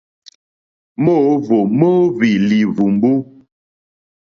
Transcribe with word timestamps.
Móǒhwò 1.03 1.59
móóhwì 1.79 2.29
lìhwùmbú. 2.49 3.11